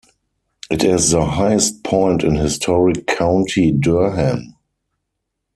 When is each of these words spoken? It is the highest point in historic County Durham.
It 0.71 0.83
is 0.83 1.11
the 1.11 1.23
highest 1.23 1.83
point 1.83 2.23
in 2.23 2.33
historic 2.33 3.05
County 3.05 3.71
Durham. 3.71 4.55